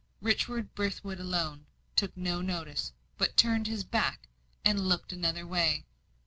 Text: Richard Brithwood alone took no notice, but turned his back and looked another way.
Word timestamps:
Richard 0.19 0.73
Brithwood 0.73 1.19
alone 1.19 1.67
took 1.95 2.17
no 2.17 2.41
notice, 2.41 2.91
but 3.19 3.37
turned 3.37 3.67
his 3.67 3.83
back 3.83 4.27
and 4.65 4.87
looked 4.89 5.13
another 5.13 5.45
way. 5.45 5.85